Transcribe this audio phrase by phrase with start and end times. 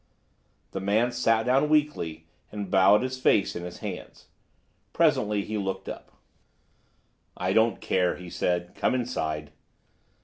[0.71, 4.29] The man sat down weakly and bowed his face in his hands.
[4.93, 6.11] Presently he looked up.
[7.37, 8.73] "I don't care," he said.
[8.73, 9.51] "Come inside."